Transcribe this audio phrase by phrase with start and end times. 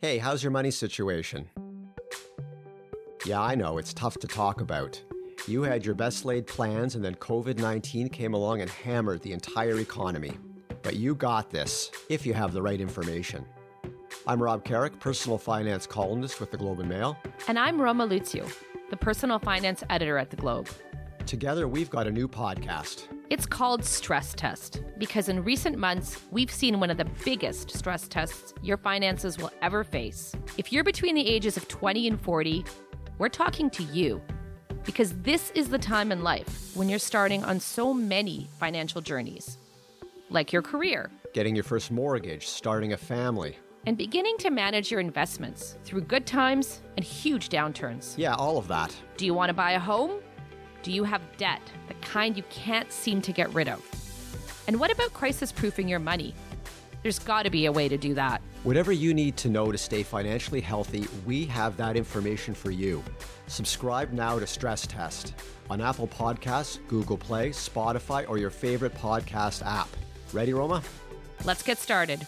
[0.00, 1.48] Hey, how's your money situation?
[3.26, 5.02] Yeah, I know, it's tough to talk about.
[5.48, 9.32] You had your best laid plans, and then COVID 19 came along and hammered the
[9.32, 10.38] entire economy.
[10.82, 13.44] But you got this, if you have the right information.
[14.24, 17.18] I'm Rob Carrick, personal finance columnist with the Globe and Mail.
[17.48, 18.48] And I'm Roma Luciw,
[18.90, 20.68] the personal finance editor at the Globe.
[21.26, 23.08] Together, we've got a new podcast.
[23.30, 28.08] It's called Stress Test because in recent months, we've seen one of the biggest stress
[28.08, 30.34] tests your finances will ever face.
[30.56, 32.64] If you're between the ages of 20 and 40,
[33.18, 34.22] we're talking to you
[34.84, 39.58] because this is the time in life when you're starting on so many financial journeys,
[40.30, 43.56] like your career, Getting your first mortgage, starting a family.
[43.86, 48.14] and beginning to manage your investments through good times and huge downturns.
[48.16, 48.94] Yeah, all of that.
[49.18, 50.12] Do you want to buy a home?
[50.82, 51.60] Do you have debt,
[51.98, 53.82] kind you can't seem to get rid of?
[54.66, 56.34] And what about crisis proofing your money?
[57.02, 58.42] There's got to be a way to do that.
[58.64, 63.02] Whatever you need to know to stay financially healthy, we have that information for you.
[63.46, 65.34] Subscribe now to Stress Test
[65.70, 69.88] on Apple Podcasts, Google Play, Spotify, or your favorite podcast app.
[70.32, 70.82] Ready, Roma?
[71.44, 72.26] Let's get started.